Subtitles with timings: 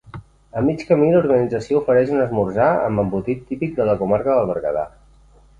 [0.59, 4.89] A mig camí l'organització ofereix un esmorzar amb embotit típic de la comarca del Berguedà.